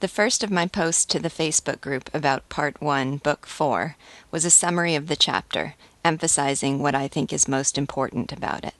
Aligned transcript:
The 0.00 0.06
first 0.06 0.44
of 0.44 0.50
my 0.52 0.66
posts 0.66 1.04
to 1.06 1.18
the 1.18 1.28
Facebook 1.28 1.80
group 1.80 2.08
about 2.14 2.48
Part 2.48 2.80
1, 2.80 3.16
Book 3.16 3.46
4 3.46 3.96
was 4.30 4.44
a 4.44 4.50
summary 4.50 4.94
of 4.94 5.08
the 5.08 5.16
chapter, 5.16 5.74
emphasizing 6.04 6.78
what 6.78 6.94
I 6.94 7.08
think 7.08 7.32
is 7.32 7.48
most 7.48 7.76
important 7.76 8.30
about 8.30 8.64
it. 8.64 8.74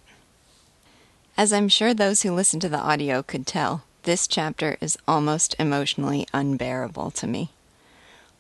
As 1.37 1.53
I'm 1.53 1.69
sure 1.69 1.93
those 1.93 2.23
who 2.23 2.31
listen 2.31 2.61
to 2.61 2.69
the 2.69 2.79
audio 2.79 3.25
could 3.25 3.49
tell, 3.49 3.83
this 4.04 4.29
chapter 4.29 4.77
is 4.81 4.96
almost 5.09 5.57
emotionally 5.59 6.25
unbearable 6.32 7.11
to 7.11 7.27
me. 7.27 7.50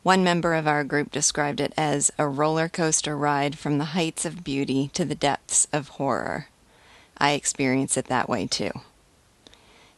One 0.04 0.22
member 0.22 0.54
of 0.54 0.68
our 0.68 0.84
group 0.84 1.10
described 1.10 1.58
it 1.58 1.72
as 1.76 2.12
a 2.16 2.28
roller 2.28 2.68
coaster 2.68 3.16
ride 3.16 3.58
from 3.58 3.78
the 3.78 3.86
heights 3.86 4.24
of 4.24 4.44
beauty 4.44 4.88
to 4.94 5.04
the 5.04 5.16
depths 5.16 5.66
of 5.72 5.88
horror. 5.88 6.46
I 7.18 7.32
experience 7.32 7.96
it 7.96 8.04
that 8.04 8.28
way 8.28 8.46
too. 8.46 8.70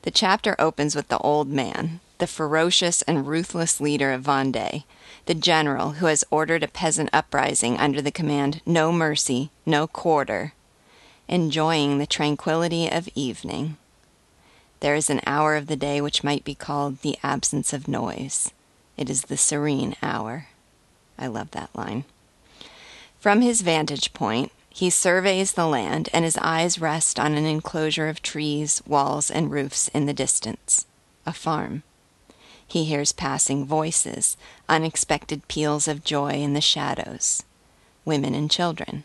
The 0.01 0.11
chapter 0.11 0.57
opens 0.59 0.97
with 0.97 1.09
the 1.09 1.19
old 1.19 1.49
man, 1.49 2.01
the 2.21 2.27
ferocious 2.27 3.03
and 3.03 3.27
ruthless 3.27 3.81
leader 3.81 4.13
of 4.13 4.23
Vendée, 4.23 4.85
the 5.27 5.35
general 5.35 5.93
who 5.93 6.07
has 6.07 6.25
ordered 6.31 6.63
a 6.63 6.69
peasant 6.69 7.11
uprising 7.13 7.77
under 7.79 8.01
the 8.01 8.13
command 8.13 8.61
no 8.65 8.93
mercy, 8.93 9.51
no 9.67 9.87
quarter, 9.87 10.53
enjoying 11.29 11.99
the 11.99 12.07
tranquility 12.07 12.89
of 12.89 13.09
evening. 13.15 13.77
There 14.81 14.95
is 14.95 15.11
an 15.11 15.21
hour 15.27 15.57
of 15.57 15.67
the 15.67 15.77
day 15.77 16.01
which 16.01 16.25
might 16.25 16.45
be 16.45 16.55
called 16.55 17.01
the 17.01 17.19
absence 17.23 17.73
of 17.73 17.89
noise. 17.89 18.53
It 18.97 19.11
is 19.11 19.23
the 19.23 19.37
serene 19.37 19.97
hour. 20.03 20.47
I 21.19 21.27
love 21.27 21.51
that 21.51 21.75
line. 21.75 22.05
From 23.19 23.41
his 23.41 23.61
vantage 23.61 24.13
point, 24.13 24.53
he 24.71 24.89
surveys 24.89 25.53
the 25.53 25.67
land, 25.67 26.09
and 26.13 26.25
his 26.25 26.39
eyes 26.39 26.79
rest 26.79 27.19
on 27.19 27.35
an 27.35 27.45
enclosure 27.45 28.09
of 28.09 28.23
trees, 28.23 28.81
walls, 28.87 29.31
and 29.31 29.51
roofs 29.51 29.89
in 29.89 30.07
the 30.07 30.15
distance 30.15 30.87
a 31.27 31.33
farm. 31.33 31.83
He 32.71 32.85
hears 32.85 33.11
passing 33.11 33.65
voices, 33.65 34.37
unexpected 34.69 35.49
peals 35.49 35.89
of 35.89 36.05
joy 36.05 36.35
in 36.35 36.53
the 36.53 36.61
shadows, 36.61 37.43
women 38.05 38.33
and 38.33 38.49
children. 38.49 39.03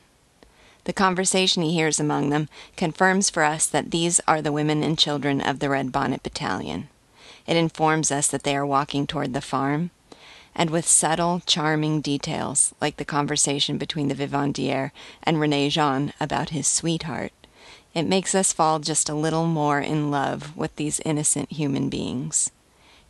The 0.84 0.94
conversation 0.94 1.64
he 1.64 1.74
hears 1.74 2.00
among 2.00 2.30
them 2.30 2.48
confirms 2.78 3.32
for 3.32 3.42
us 3.42 3.66
that 3.66 3.90
these 3.90 4.22
are 4.28 4.40
the 4.40 4.52
women 4.52 4.84
and 4.84 5.00
children 5.00 5.42
of 5.42 5.58
the 5.58 5.70
Red 5.70 5.92
Bonnet 5.92 6.22
Battalion. 6.22 6.90
It 7.48 7.58
informs 7.58 8.12
us 8.12 8.28
that 8.28 8.44
they 8.44 8.56
are 8.56 8.68
walking 8.68 9.08
toward 9.08 9.34
the 9.34 9.42
farm, 9.42 9.90
and 10.56 10.70
with 10.70 10.88
subtle, 10.88 11.42
charming 11.48 12.02
details, 12.02 12.76
like 12.80 12.98
the 12.98 13.04
conversation 13.04 13.80
between 13.80 14.10
the 14.10 14.16
vivandière 14.16 14.92
and 15.24 15.40
Rene 15.40 15.70
Jean 15.70 16.14
about 16.20 16.52
his 16.52 16.68
sweetheart, 16.68 17.34
it 17.96 18.04
makes 18.04 18.36
us 18.36 18.54
fall 18.54 18.78
just 18.78 19.10
a 19.10 19.16
little 19.16 19.48
more 19.48 19.80
in 19.80 20.12
love 20.12 20.56
with 20.56 20.76
these 20.76 21.00
innocent 21.04 21.52
human 21.52 21.90
beings. 21.90 22.52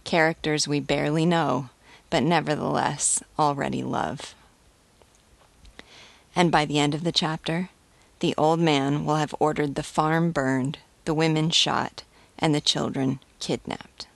Characters 0.06 0.68
we 0.68 0.80
barely 0.80 1.26
know, 1.26 1.70
but 2.10 2.24
nevertheless 2.24 3.22
already 3.38 3.84
love. 3.84 4.36
And 6.36 6.52
by 6.52 6.64
the 6.64 6.80
end 6.80 6.94
of 6.94 7.04
the 7.04 7.12
chapter, 7.12 7.70
the 8.20 8.36
old 8.38 8.60
man 8.60 9.04
will 9.04 9.16
have 9.16 9.36
ordered 9.40 9.76
the 9.76 9.84
farm 9.84 10.32
burned, 10.32 10.78
the 11.06 11.14
women 11.14 11.50
shot, 11.50 12.04
and 12.38 12.54
the 12.54 12.62
children 12.62 13.20
kidnapped. 13.40 14.08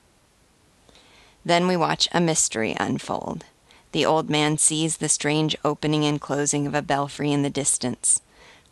Then 1.43 1.67
we 1.67 1.75
watch 1.75 2.07
a 2.11 2.21
mystery 2.21 2.75
unfold. 2.79 3.45
The 3.91 4.05
old 4.05 4.29
man 4.29 4.59
sees 4.59 4.97
the 4.97 5.09
strange 5.09 5.55
opening 5.65 6.05
and 6.05 6.21
closing 6.21 6.67
of 6.67 6.75
a 6.75 6.83
belfry 6.83 7.31
in 7.31 7.41
the 7.41 7.49
distance. 7.49 8.21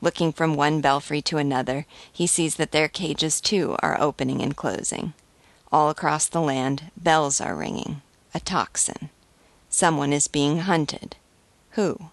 Looking 0.01 0.31
from 0.31 0.55
one 0.55 0.81
belfry 0.81 1.23
to 1.23 1.37
another, 1.37 1.87
he 2.11 2.27
sees 2.27 2.55
that 2.55 2.71
their 2.71 2.87
cages 2.87 3.41
too 3.41 3.75
are 3.79 3.99
opening 3.99 4.43
and 4.43 4.55
closing. 4.55 5.13
All 5.71 5.89
across 5.89 6.27
the 6.27 6.41
land, 6.41 6.91
bells 6.95 7.41
are 7.41 7.55
ringing. 7.55 8.01
A 8.33 8.39
tocsin. 8.39 9.09
Someone 9.69 10.13
is 10.13 10.27
being 10.27 10.59
hunted. 10.59 11.15
Who? 11.71 12.09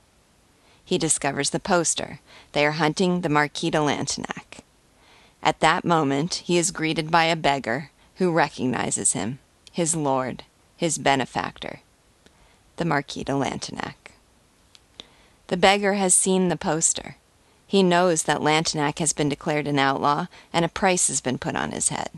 He 0.85 0.99
discovers 0.99 1.51
the 1.51 1.61
poster. 1.61 2.21
They 2.53 2.67
are 2.67 2.73
hunting 2.73 3.21
the 3.21 3.29
Marquis 3.29 3.71
de 3.71 3.79
Lantenac. 3.79 4.61
At 5.43 5.61
that 5.61 5.85
moment, 5.85 6.43
he 6.47 6.59
is 6.59 6.71
greeted 6.71 7.11
by 7.11 7.25
a 7.25 7.37
beggar 7.37 7.91
who 8.17 8.33
recognizes 8.33 9.13
him, 9.13 9.39
his 9.71 9.95
lord, 9.95 10.45
his 10.77 10.99
benefactor, 10.99 11.81
the 12.77 12.85
Marquis 12.85 13.25
de 13.25 13.33
Lantenac. 13.33 14.13
The 15.49 15.57
beggar 15.57 15.95
has 15.95 16.15
seen 16.15 16.49
the 16.49 16.57
poster. 16.57 17.17
He 17.67 17.83
knows 17.83 18.25
that 18.25 18.41
Lantenac 18.41 18.99
has 18.99 19.13
been 19.13 19.29
declared 19.29 19.67
an 19.67 19.79
outlaw 19.79 20.27
and 20.53 20.65
a 20.65 20.69
price 20.69 21.09
has 21.09 21.21
been 21.21 21.39
put 21.39 21.57
on 21.57 21.71
his 21.71 21.91
head. 21.91 22.11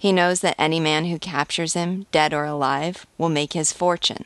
He 0.00 0.12
knows 0.12 0.40
that 0.40 0.56
any 0.58 0.80
man 0.80 1.04
who 1.04 1.18
captures 1.18 1.74
him, 1.74 2.06
dead 2.10 2.32
or 2.32 2.44
alive, 2.44 3.04
will 3.18 3.28
make 3.28 3.52
his 3.52 3.70
fortune. 3.70 4.24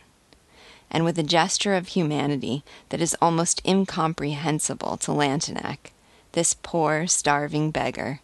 And 0.88 1.04
with 1.04 1.18
a 1.18 1.24
gesture 1.24 1.74
of 1.74 1.88
humanity 1.88 2.62
that 2.90 3.00
is 3.00 3.16
almost 3.20 3.60
incomprehensible 3.66 4.96
to 4.98 5.10
Lantenac, 5.10 5.90
this 6.30 6.54
poor, 6.54 7.08
starving 7.08 7.72
beggar 7.72 8.20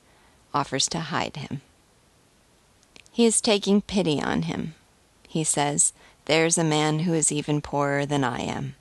offers 0.54 0.86
to 0.90 1.00
hide 1.00 1.38
him. 1.38 1.60
He 3.10 3.26
is 3.26 3.40
taking 3.40 3.80
pity 3.80 4.22
on 4.22 4.42
him, 4.42 4.76
he 5.26 5.42
says, 5.42 5.92
There's 6.26 6.56
a 6.56 6.62
man 6.62 7.00
who 7.00 7.14
is 7.14 7.32
even 7.32 7.60
poorer 7.60 8.06
than 8.06 8.22
I 8.22 8.42
am. 8.42 8.76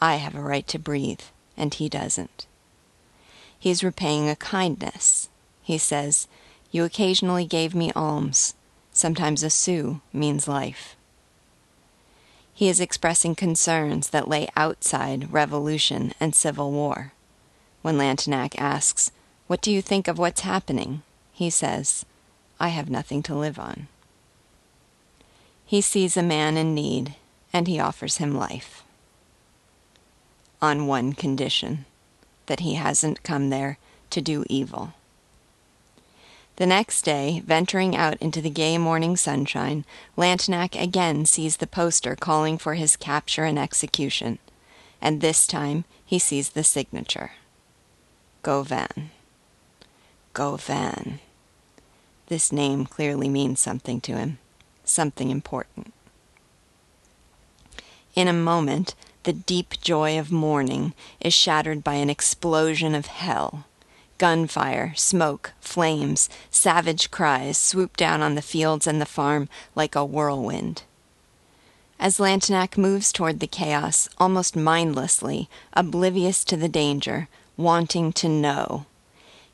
I 0.00 0.16
have 0.16 0.36
a 0.36 0.40
right 0.40 0.68
to 0.68 0.78
breathe, 0.78 1.22
and 1.56 1.74
he 1.74 1.88
doesn't. 1.88 2.46
He's 3.58 3.82
repaying 3.82 4.28
a 4.28 4.36
kindness. 4.36 5.28
He 5.60 5.76
says, 5.76 6.28
You 6.72 6.84
occasionally 6.84 7.44
gave 7.44 7.74
me 7.74 7.92
alms. 7.94 8.54
Sometimes 8.92 9.42
a 9.42 9.50
sou 9.50 10.00
means 10.12 10.48
life. 10.48 10.96
He 12.54 12.68
is 12.68 12.80
expressing 12.80 13.34
concerns 13.34 14.10
that 14.10 14.28
lay 14.28 14.48
outside 14.56 15.32
revolution 15.32 16.14
and 16.18 16.34
civil 16.34 16.72
war. 16.72 17.12
When 17.82 17.98
Lantenac 17.98 18.54
asks, 18.58 19.12
What 19.46 19.60
do 19.60 19.70
you 19.70 19.82
think 19.82 20.08
of 20.08 20.18
what's 20.18 20.40
happening? 20.40 21.02
he 21.32 21.50
says, 21.50 22.06
I 22.60 22.68
have 22.68 22.88
nothing 22.88 23.22
to 23.24 23.34
live 23.34 23.58
on. 23.58 23.88
He 25.66 25.80
sees 25.80 26.16
a 26.16 26.22
man 26.22 26.56
in 26.56 26.74
need, 26.74 27.16
and 27.52 27.66
he 27.66 27.80
offers 27.80 28.18
him 28.18 28.34
life. 28.34 28.82
On 30.60 30.86
one 30.86 31.12
condition 31.12 31.84
that 32.46 32.60
he 32.60 32.74
hasn't 32.74 33.22
come 33.22 33.50
there 33.50 33.78
to 34.10 34.20
do 34.20 34.44
evil. 34.48 34.92
The 36.56 36.66
next 36.66 37.02
day, 37.02 37.42
venturing 37.44 37.96
out 37.96 38.16
into 38.18 38.40
the 38.40 38.50
gay 38.50 38.78
morning 38.78 39.16
sunshine, 39.16 39.84
Lantenac 40.16 40.80
again 40.80 41.24
sees 41.24 41.56
the 41.56 41.66
poster 41.66 42.14
calling 42.14 42.58
for 42.58 42.74
his 42.74 42.96
capture 42.96 43.44
and 43.44 43.58
execution, 43.58 44.38
and 45.00 45.20
this 45.20 45.46
time 45.46 45.84
he 46.04 46.18
sees 46.18 46.50
the 46.50 46.64
signature 46.64 47.32
Gauvain. 48.42 49.10
Gauvain. 50.34 51.20
This 52.26 52.52
name 52.52 52.86
clearly 52.86 53.28
means 53.28 53.60
something 53.60 54.00
to 54.02 54.16
him 54.16 54.38
something 54.84 55.30
important. 55.30 55.92
In 58.14 58.28
a 58.28 58.32
moment, 58.32 58.94
the 59.22 59.32
deep 59.32 59.80
joy 59.80 60.18
of 60.18 60.32
morning 60.32 60.92
is 61.20 61.32
shattered 61.32 61.82
by 61.82 61.94
an 61.94 62.10
explosion 62.10 62.94
of 62.94 63.06
hell. 63.06 63.64
Gunfire, 64.18 64.92
smoke, 64.96 65.52
flames, 65.60 66.28
savage 66.50 67.10
cries 67.10 67.56
swoop 67.58 67.96
down 67.96 68.22
on 68.22 68.34
the 68.34 68.42
fields 68.42 68.86
and 68.86 69.00
the 69.00 69.06
farm 69.06 69.48
like 69.74 69.94
a 69.94 70.04
whirlwind. 70.04 70.82
As 71.98 72.18
Lantenac 72.18 72.76
moves 72.76 73.12
toward 73.12 73.40
the 73.40 73.46
chaos, 73.46 74.08
almost 74.18 74.56
mindlessly, 74.56 75.48
oblivious 75.72 76.44
to 76.44 76.56
the 76.56 76.68
danger, 76.68 77.28
wanting 77.56 78.12
to 78.14 78.28
know, 78.28 78.86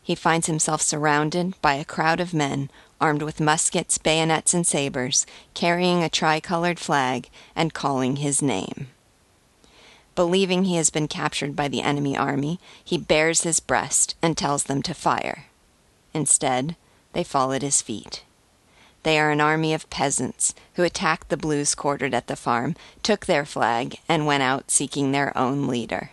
he 0.02 0.14
finds 0.14 0.46
himself 0.46 0.80
surrounded 0.80 1.60
by 1.60 1.74
a 1.74 1.84
crowd 1.84 2.20
of 2.20 2.32
men 2.32 2.70
armed 3.00 3.22
with 3.22 3.40
muskets, 3.40 3.98
bayonets, 3.98 4.54
and 4.54 4.66
sabers, 4.66 5.26
carrying 5.54 6.02
a 6.02 6.08
tricolored 6.08 6.78
flag, 6.78 7.28
and 7.54 7.74
calling 7.74 8.16
his 8.16 8.40
name. 8.40 8.88
Believing 10.18 10.64
he 10.64 10.74
has 10.74 10.90
been 10.90 11.06
captured 11.06 11.54
by 11.54 11.68
the 11.68 11.80
enemy 11.80 12.16
army, 12.16 12.58
he 12.84 12.98
bares 12.98 13.42
his 13.42 13.60
breast 13.60 14.16
and 14.20 14.36
tells 14.36 14.64
them 14.64 14.82
to 14.82 14.92
fire. 14.92 15.44
Instead, 16.12 16.74
they 17.12 17.22
fall 17.22 17.52
at 17.52 17.62
his 17.62 17.80
feet. 17.80 18.24
They 19.04 19.16
are 19.20 19.30
an 19.30 19.40
army 19.40 19.72
of 19.72 19.88
peasants 19.90 20.56
who 20.74 20.82
attacked 20.82 21.28
the 21.28 21.36
blues 21.36 21.76
quartered 21.76 22.14
at 22.14 22.26
the 22.26 22.34
farm, 22.34 22.74
took 23.04 23.26
their 23.26 23.44
flag, 23.44 24.00
and 24.08 24.26
went 24.26 24.42
out 24.42 24.72
seeking 24.72 25.12
their 25.12 25.30
own 25.38 25.68
leader. 25.68 26.10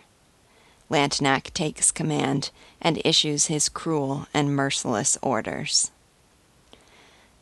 Lantenac 0.88 1.52
takes 1.52 1.90
command 1.90 2.50
and 2.80 3.02
issues 3.04 3.46
his 3.46 3.68
cruel 3.68 4.28
and 4.32 4.54
merciless 4.54 5.18
orders. 5.20 5.90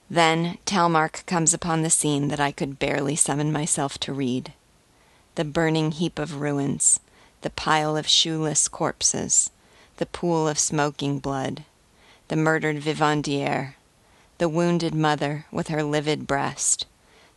Then 0.08 0.56
Tellmarch 0.64 1.26
comes 1.26 1.52
upon 1.52 1.82
the 1.82 1.90
scene 1.90 2.28
that 2.28 2.40
I 2.40 2.52
could 2.52 2.78
barely 2.78 3.16
summon 3.16 3.52
myself 3.52 3.98
to 3.98 4.14
read 4.14 4.54
the 5.34 5.44
burning 5.44 5.92
heap 5.92 6.18
of 6.18 6.40
ruins, 6.40 7.00
the 7.42 7.50
pile 7.50 7.96
of 7.96 8.06
shoeless 8.06 8.68
corpses, 8.68 9.50
the 9.96 10.06
pool 10.06 10.48
of 10.48 10.58
smoking 10.58 11.18
blood, 11.18 11.64
the 12.28 12.36
murdered 12.36 12.76
vivandière, 12.76 13.74
the 14.38 14.48
wounded 14.48 14.94
mother 14.94 15.46
with 15.50 15.68
her 15.68 15.82
livid 15.82 16.26
breast, 16.26 16.86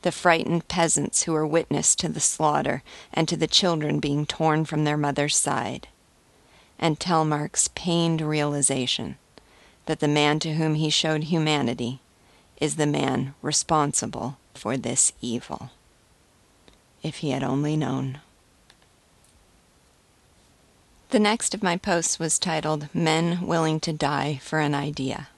the 0.01 0.11
frightened 0.11 0.67
peasants 0.67 1.23
who 1.23 1.33
were 1.33 1.45
witness 1.45 1.95
to 1.95 2.07
the 2.07 2.19
slaughter 2.19 2.83
and 3.13 3.27
to 3.27 3.35
the 3.35 3.47
children 3.47 3.99
being 3.99 4.25
torn 4.25 4.63
from 4.63 4.83
their 4.83 4.97
mother's 4.97 5.35
side, 5.35 5.87
and 6.79 6.99
Tellmarch's 6.99 7.67
pained 7.69 8.21
realization 8.21 9.17
that 9.87 9.99
the 9.99 10.07
man 10.07 10.39
to 10.39 10.53
whom 10.53 10.75
he 10.75 10.89
showed 10.89 11.25
humanity 11.25 11.99
is 12.61 12.75
the 12.75 12.85
man 12.85 13.33
responsible 13.41 14.37
for 14.53 14.77
this 14.77 15.13
evil. 15.21 15.71
If 17.03 17.17
he 17.17 17.31
had 17.31 17.43
only 17.43 17.77
known. 17.77 18.19
The 21.09 21.19
next 21.19 21.53
of 21.53 21.63
my 21.63 21.77
posts 21.77 22.19
was 22.19 22.37
titled 22.37 22.89
Men 22.93 23.47
Willing 23.47 23.79
to 23.81 23.93
Die 23.93 24.39
for 24.43 24.59
an 24.59 24.75
Idea. 24.75 25.29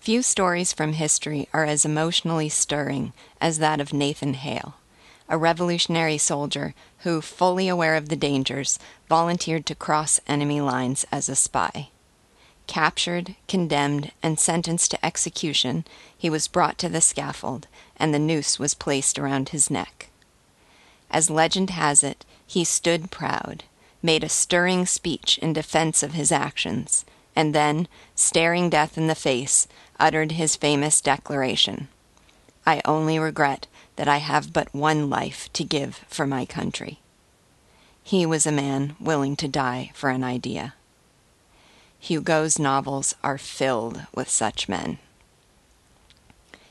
Few 0.00 0.22
stories 0.22 0.72
from 0.72 0.92
history 0.92 1.48
are 1.52 1.64
as 1.64 1.84
emotionally 1.84 2.48
stirring 2.48 3.12
as 3.40 3.58
that 3.58 3.80
of 3.80 3.94
Nathan 3.94 4.34
Hale, 4.34 4.74
a 5.28 5.38
revolutionary 5.38 6.18
soldier 6.18 6.74
who, 7.00 7.20
fully 7.20 7.68
aware 7.68 7.96
of 7.96 8.08
the 8.08 8.16
dangers, 8.16 8.78
volunteered 9.08 9.64
to 9.66 9.74
cross 9.74 10.20
enemy 10.28 10.60
lines 10.60 11.06
as 11.10 11.28
a 11.28 11.34
spy. 11.34 11.88
Captured, 12.66 13.34
condemned, 13.48 14.12
and 14.22 14.38
sentenced 14.38 14.90
to 14.90 15.04
execution, 15.04 15.84
he 16.16 16.28
was 16.28 16.48
brought 16.48 16.76
to 16.78 16.88
the 16.88 17.00
scaffold, 17.00 17.66
and 17.96 18.12
the 18.12 18.18
noose 18.18 18.58
was 18.58 18.74
placed 18.74 19.18
around 19.18 19.48
his 19.48 19.70
neck. 19.70 20.10
As 21.10 21.30
legend 21.30 21.70
has 21.70 22.02
it, 22.02 22.24
he 22.46 22.64
stood 22.64 23.10
proud 23.10 23.64
made 24.02 24.22
a 24.22 24.28
stirring 24.28 24.86
speech 24.86 25.36
in 25.38 25.52
defense 25.52 26.02
of 26.02 26.12
his 26.12 26.30
actions, 26.30 27.04
and 27.34 27.54
then, 27.54 27.88
staring 28.14 28.70
death 28.70 28.96
in 28.96 29.08
the 29.08 29.14
face, 29.14 29.66
uttered 29.98 30.32
his 30.32 30.56
famous 30.56 31.00
declaration 31.00 31.88
I 32.68 32.82
only 32.84 33.18
regret 33.18 33.68
that 33.94 34.08
I 34.08 34.16
have 34.18 34.52
but 34.52 34.74
one 34.74 35.08
life 35.08 35.52
to 35.52 35.62
give 35.62 36.04
for 36.08 36.26
my 36.26 36.44
country. 36.44 36.98
He 38.02 38.26
was 38.26 38.44
a 38.44 38.52
man 38.52 38.96
willing 38.98 39.36
to 39.36 39.48
die 39.48 39.92
for 39.94 40.10
an 40.10 40.24
idea. 40.24 40.74
Hugo's 42.00 42.58
novels 42.58 43.14
are 43.22 43.38
filled 43.38 44.06
with 44.14 44.28
such 44.28 44.68
men. 44.68 44.98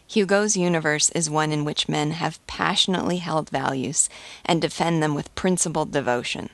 Hugo's 0.08 0.56
universe 0.56 1.10
is 1.12 1.30
one 1.30 1.52
in 1.52 1.66
which 1.66 1.90
men 1.90 2.12
have 2.12 2.46
passionately 2.48 3.18
held 3.18 3.50
values 3.50 4.10
and 4.46 4.62
defend 4.62 5.02
them 5.02 5.16
with 5.16 5.34
principled 5.36 5.92
devotion. 5.92 6.50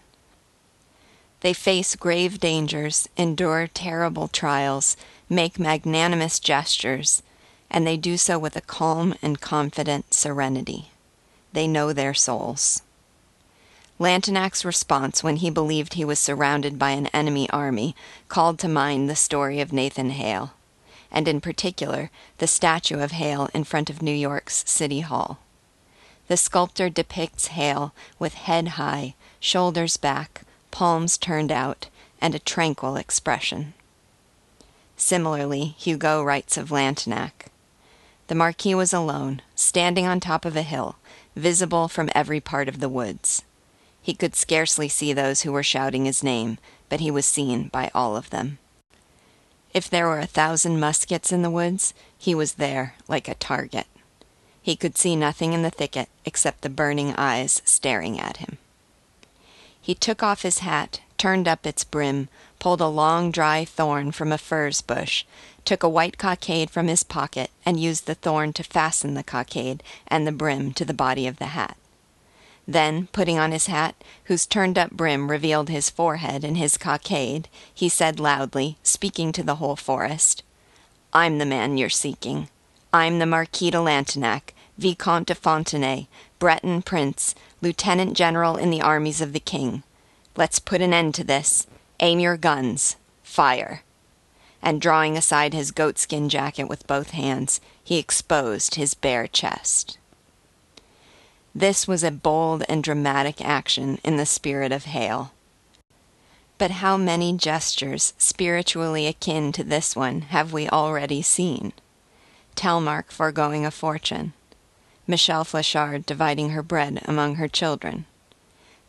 They 1.41 1.53
face 1.53 1.95
grave 1.95 2.39
dangers, 2.39 3.09
endure 3.17 3.67
terrible 3.67 4.27
trials, 4.27 4.95
make 5.27 5.59
magnanimous 5.59 6.39
gestures, 6.39 7.23
and 7.69 7.85
they 7.85 7.97
do 7.97 8.15
so 8.17 8.37
with 8.37 8.55
a 8.55 8.61
calm 8.61 9.15
and 9.21 9.41
confident 9.41 10.13
serenity. 10.13 10.89
They 11.53 11.67
know 11.67 11.93
their 11.93 12.13
souls. 12.13 12.83
Lantenac's 13.99 14.65
response 14.65 15.23
when 15.23 15.37
he 15.37 15.49
believed 15.49 15.93
he 15.93 16.05
was 16.05 16.19
surrounded 16.19 16.79
by 16.79 16.91
an 16.91 17.07
enemy 17.07 17.49
army 17.49 17.95
called 18.29 18.57
to 18.59 18.67
mind 18.67 19.09
the 19.09 19.15
story 19.15 19.59
of 19.59 19.73
Nathan 19.73 20.11
Hale, 20.11 20.53
and 21.11 21.27
in 21.27 21.41
particular 21.41 22.09
the 22.37 22.47
statue 22.47 22.99
of 22.99 23.11
Hale 23.11 23.49
in 23.53 23.63
front 23.63 23.89
of 23.89 24.01
New 24.01 24.13
York's 24.13 24.63
City 24.67 25.01
Hall. 25.01 25.39
The 26.27 26.37
sculptor 26.37 26.89
depicts 26.89 27.47
Hale 27.47 27.93
with 28.17 28.35
head 28.35 28.69
high, 28.79 29.15
shoulders 29.39 29.97
back, 29.97 30.43
palms 30.71 31.17
turned 31.17 31.51
out, 31.51 31.87
and 32.21 32.33
a 32.33 32.39
tranquil 32.39 32.95
expression. 32.95 33.73
Similarly, 34.95 35.75
Hugo 35.77 36.23
writes 36.23 36.57
of 36.57 36.69
Lantenac. 36.69 37.47
The 38.27 38.35
Marquis 38.35 38.75
was 38.75 38.93
alone, 38.93 39.41
standing 39.55 40.05
on 40.05 40.19
top 40.19 40.45
of 40.45 40.55
a 40.55 40.61
hill, 40.61 40.95
visible 41.35 41.87
from 41.87 42.09
every 42.15 42.39
part 42.39 42.69
of 42.69 42.79
the 42.79 42.87
woods. 42.87 43.43
He 44.01 44.13
could 44.13 44.35
scarcely 44.35 44.87
see 44.87 45.11
those 45.11 45.41
who 45.41 45.51
were 45.51 45.63
shouting 45.63 46.05
his 46.05 46.23
name, 46.23 46.57
but 46.87 47.01
he 47.01 47.11
was 47.11 47.25
seen 47.25 47.67
by 47.67 47.91
all 47.93 48.15
of 48.15 48.29
them. 48.29 48.57
If 49.73 49.89
there 49.89 50.07
were 50.07 50.19
a 50.19 50.25
thousand 50.25 50.79
muskets 50.79 51.31
in 51.31 51.41
the 51.41 51.49
woods, 51.49 51.93
he 52.17 52.35
was 52.35 52.53
there 52.53 52.95
like 53.07 53.27
a 53.27 53.35
target. 53.35 53.87
He 54.61 54.75
could 54.75 54.97
see 54.97 55.15
nothing 55.15 55.53
in 55.53 55.63
the 55.63 55.69
thicket 55.69 56.09
except 56.25 56.61
the 56.61 56.69
burning 56.69 57.15
eyes 57.15 57.61
staring 57.65 58.19
at 58.19 58.37
him. 58.37 58.57
He 59.81 59.95
took 59.95 60.21
off 60.21 60.43
his 60.43 60.59
hat, 60.59 61.01
turned 61.17 61.47
up 61.47 61.65
its 61.65 61.83
brim, 61.83 62.29
pulled 62.59 62.81
a 62.81 62.87
long 62.87 63.31
dry 63.31 63.65
thorn 63.65 64.11
from 64.11 64.31
a 64.31 64.37
furze 64.37 64.81
bush, 64.81 65.25
took 65.65 65.81
a 65.81 65.89
white 65.89 66.17
cockade 66.17 66.69
from 66.69 66.87
his 66.87 67.03
pocket, 67.03 67.49
and 67.65 67.79
used 67.79 68.05
the 68.05 68.15
thorn 68.15 68.53
to 68.53 68.63
fasten 68.63 69.15
the 69.15 69.23
cockade 69.23 69.81
and 70.07 70.27
the 70.27 70.31
brim 70.31 70.73
to 70.73 70.85
the 70.85 70.93
body 70.93 71.25
of 71.25 71.37
the 71.37 71.47
hat. 71.47 71.77
Then, 72.67 73.07
putting 73.07 73.39
on 73.39 73.51
his 73.51 73.67
hat, 73.67 73.95
whose 74.25 74.45
turned 74.45 74.77
up 74.77 74.91
brim 74.91 75.29
revealed 75.29 75.69
his 75.69 75.89
forehead 75.89 76.43
and 76.43 76.57
his 76.57 76.77
cockade, 76.77 77.49
he 77.73 77.89
said 77.89 78.19
loudly, 78.19 78.77
speaking 78.83 79.31
to 79.33 79.43
the 79.43 79.55
whole 79.55 79.75
forest, 79.75 80.43
I'm 81.13 81.39
the 81.39 81.45
man 81.45 81.77
you're 81.77 81.89
seeking. 81.89 82.47
I'm 82.93 83.19
the 83.19 83.25
Marquis 83.25 83.71
de 83.71 83.77
Lantenac, 83.77 84.53
Vicomte 84.77 85.27
de 85.27 85.35
Fontenay, 85.35 86.07
Breton 86.39 86.81
prince, 86.81 87.35
lieutenant 87.61 88.15
general 88.15 88.55
in 88.55 88.69
the 88.69 88.81
armies 88.81 89.21
of 89.21 89.33
the 89.33 89.39
king. 89.39 89.83
Let's 90.37 90.59
put 90.59 90.81
an 90.81 90.93
end 90.93 91.13
to 91.15 91.23
this. 91.23 91.67
Aim 91.99 92.19
your 92.19 92.37
guns. 92.37 92.95
Fire. 93.23 93.83
And 94.61 94.79
drawing 94.79 95.17
aside 95.17 95.53
his 95.53 95.71
goatskin 95.71 96.29
jacket 96.29 96.65
with 96.65 96.87
both 96.87 97.11
hands, 97.11 97.59
he 97.83 97.97
exposed 97.97 98.75
his 98.75 98.93
bare 98.93 99.27
chest. 99.27 99.97
This 101.53 101.87
was 101.87 102.03
a 102.03 102.11
bold 102.11 102.63
and 102.69 102.83
dramatic 102.83 103.41
action 103.41 103.99
in 104.03 104.15
the 104.15 104.25
spirit 104.25 104.71
of 104.71 104.85
Hale. 104.85 105.33
But 106.57 106.71
how 106.71 106.95
many 106.95 107.33
gestures 107.33 108.13
spiritually 108.17 109.05
akin 109.07 109.51
to 109.53 109.63
this 109.63 109.95
one 109.95 110.21
have 110.21 110.53
we 110.53 110.69
already 110.69 111.21
seen? 111.21 111.73
Tellmarch 112.55 113.11
foregoing 113.11 113.65
a 113.65 113.71
fortune, 113.71 114.33
Michelle 115.07 115.43
Fléchard 115.43 116.05
dividing 116.05 116.51
her 116.51 116.63
bread 116.63 117.01
among 117.05 117.35
her 117.35 117.47
children, 117.47 118.05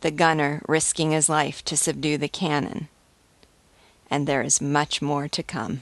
the 0.01 0.11
gunner 0.11 0.61
risking 0.67 1.11
his 1.11 1.27
life 1.27 1.65
to 1.65 1.75
subdue 1.75 2.17
the 2.17 2.29
cannon. 2.29 2.87
And 4.09 4.27
there 4.27 4.41
is 4.41 4.61
much 4.61 5.01
more 5.01 5.27
to 5.27 5.43
come. 5.43 5.81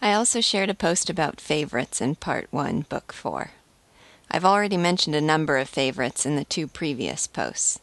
I 0.00 0.14
also 0.14 0.40
shared 0.40 0.70
a 0.70 0.74
post 0.74 1.10
about 1.10 1.40
favorites 1.40 2.00
in 2.00 2.14
Part 2.14 2.46
1, 2.50 2.86
Book 2.88 3.12
4. 3.12 3.50
I've 4.30 4.44
already 4.44 4.76
mentioned 4.76 5.16
a 5.16 5.20
number 5.20 5.58
of 5.58 5.68
favorites 5.68 6.24
in 6.24 6.36
the 6.36 6.44
two 6.44 6.66
previous 6.66 7.26
posts. 7.26 7.80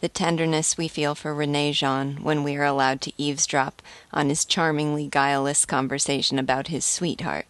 The 0.00 0.08
tenderness 0.08 0.76
we 0.76 0.88
feel 0.88 1.14
for 1.14 1.34
Rene 1.34 1.72
Jean 1.72 2.16
when 2.22 2.42
we 2.42 2.56
are 2.56 2.64
allowed 2.64 3.00
to 3.02 3.12
eavesdrop 3.16 3.80
on 4.12 4.28
his 4.28 4.44
charmingly 4.44 5.06
guileless 5.06 5.64
conversation 5.64 6.38
about 6.38 6.68
his 6.68 6.84
sweetheart 6.84 7.46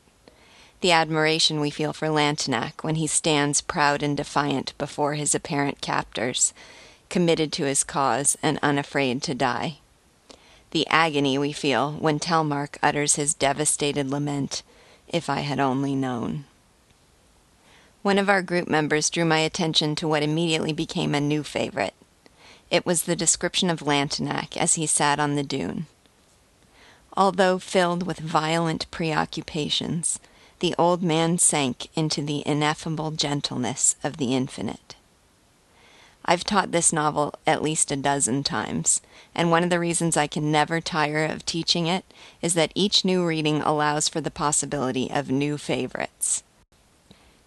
the 0.85 0.93
admiration 0.93 1.61
we 1.61 1.71
feel 1.71 1.95
for 1.95 2.09
Lantenac 2.09 2.85
when 2.85 2.97
he 2.97 3.07
stands 3.07 3.63
proud 3.63 4.03
and 4.03 4.19
defiant 4.19 4.77
before 4.77 5.15
his 5.15 5.35
apparent 5.35 5.81
captors, 5.81 6.53
committed 7.09 7.51
to 7.55 7.65
his 7.65 7.83
cause 7.83 8.37
and 8.43 8.59
unafraid 8.63 9.23
to 9.23 9.35
die. 9.35 9.79
The 10.73 10.87
agony 10.89 11.39
we 11.39 11.53
feel 11.53 11.93
when 11.93 12.19
Tellmarch 12.19 12.77
utters 12.83 13.15
his 13.15 13.33
devastated 13.33 14.11
lament, 14.11 14.63
If 15.09 15.31
I 15.31 15.41
had 15.41 15.59
only 15.59 15.95
known. 15.95 16.45
One 18.05 18.19
of 18.19 18.29
our 18.29 18.43
group 18.43 18.69
members 18.69 19.09
drew 19.09 19.25
my 19.25 19.39
attention 19.39 19.95
to 19.95 20.07
what 20.07 20.23
immediately 20.23 20.75
became 20.75 21.15
a 21.15 21.23
new 21.23 21.43
favorite. 21.43 21.95
It 22.71 22.85
was 22.85 23.05
the 23.05 23.17
description 23.17 23.71
of 23.71 23.81
Lantenac 23.81 24.59
as 24.59 24.75
he 24.75 24.87
sat 24.87 25.19
on 25.19 25.37
the 25.37 25.43
dune. 25.43 25.87
Although 27.17 27.59
filled 27.59 28.03
with 28.03 28.19
violent 28.19 28.91
preoccupations, 28.91 30.21
the 30.59 30.75
old 30.79 31.03
man 31.03 31.39
sank 31.39 31.89
into 31.97 32.21
the 32.21 32.47
ineffable 32.47 33.11
gentleness 33.11 33.97
of 34.05 34.19
the 34.19 34.35
infinite. 34.35 34.97
I've 36.27 36.45
taught 36.45 36.73
this 36.73 36.93
novel 36.93 37.33
at 37.47 37.63
least 37.63 37.91
a 37.91 37.97
dozen 37.97 38.43
times, 38.43 39.01
and 39.35 39.51
one 39.51 39.65
of 39.65 39.71
the 39.71 39.81
reasons 39.81 40.15
I 40.15 40.27
can 40.27 40.53
never 40.53 40.79
tire 40.83 41.25
of 41.25 41.47
teaching 41.47 41.87
it 41.87 42.05
is 42.43 42.53
that 42.53 42.73
each 42.75 43.03
new 43.03 43.25
reading 43.25 43.63
allows 43.63 44.11
for 44.11 44.21
the 44.21 44.31
possibility 44.31 45.11
of 45.11 45.31
new 45.31 45.57
favorites. 45.57 46.43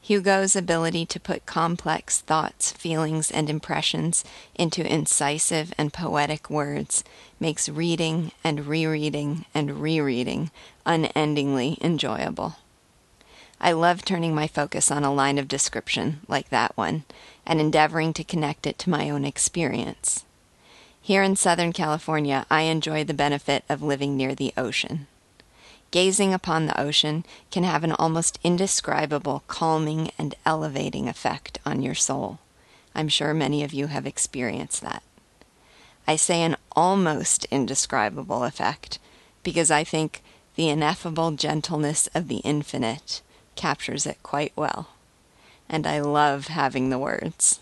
Hugo's 0.08 0.56
ability 0.56 1.06
to 1.08 1.20
put 1.20 1.46
complex 1.46 2.22
thoughts, 2.22 2.72
feelings, 2.72 3.30
and 3.30 3.50
impressions 3.50 4.24
into 4.56 4.90
incisive 4.90 5.74
and 5.78 5.92
poetic 5.92 6.50
words 6.50 7.04
makes 7.42 7.68
reading 7.68 8.32
and 8.42 8.68
rereading 8.68 9.44
and 9.54 9.82
rereading 9.82 10.50
unendingly 10.86 11.78
enjoyable. 11.82 12.56
I 13.60 13.74
love 13.74 14.06
turning 14.06 14.34
my 14.34 14.48
focus 14.48 14.92
on 14.92 15.04
a 15.04 15.14
line 15.14 15.38
of 15.38 15.50
description, 15.50 16.22
like 16.30 16.52
that 16.52 16.78
one, 16.78 17.04
and 17.46 17.60
endeavoring 17.60 18.14
to 18.14 18.24
connect 18.24 18.66
it 18.66 18.80
to 18.80 18.90
my 18.90 19.10
own 19.10 19.26
experience. 19.26 20.24
Here 21.02 21.22
in 21.22 21.36
Southern 21.36 21.74
California, 21.74 22.46
I 22.50 22.62
enjoy 22.62 23.04
the 23.04 23.14
benefit 23.14 23.66
of 23.68 23.84
living 23.84 24.16
near 24.16 24.34
the 24.34 24.54
ocean. 24.56 25.08
Gazing 25.92 26.34
upon 26.34 26.66
the 26.66 26.80
ocean 26.80 27.26
can 27.50 27.64
have 27.64 27.84
an 27.84 27.94
almost 27.94 28.40
indescribable 28.44 29.44
calming 29.48 30.12
and 30.18 30.36
elevating 30.46 31.08
effect 31.08 31.60
on 31.66 31.82
your 31.82 31.96
soul. 31.96 32.40
I'm 32.94 33.08
sure 33.08 33.34
many 33.34 33.64
of 33.64 33.74
you 33.74 33.88
have 33.88 34.06
experienced 34.06 34.82
that. 34.82 35.04
I 36.06 36.16
say 36.16 36.42
an 36.42 36.58
almost 36.74 37.46
indescribable 37.46 38.44
effect 38.44 39.00
because 39.44 39.72
I 39.72 39.84
think 39.84 40.22
the 40.56 40.70
ineffable 40.70 41.32
gentleness 41.32 42.08
of 42.14 42.28
the 42.28 42.38
infinite 42.38 43.22
captures 43.56 44.06
it 44.06 44.22
quite 44.24 44.54
well. 44.56 44.90
And 45.70 45.86
I 45.86 46.00
love 46.00 46.48
having 46.48 46.90
the 46.90 47.00
words. 47.00 47.60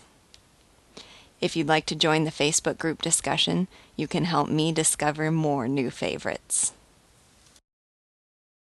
If 1.40 1.54
you'd 1.54 1.68
like 1.68 1.86
to 1.86 1.94
join 1.94 2.24
the 2.24 2.30
Facebook 2.30 2.78
group 2.78 3.02
discussion, 3.02 3.68
you 3.94 4.08
can 4.08 4.24
help 4.24 4.48
me 4.48 4.72
discover 4.72 5.30
more 5.30 5.68
new 5.68 5.90
favorites. 5.90 6.72